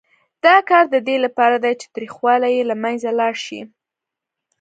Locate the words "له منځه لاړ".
2.71-3.33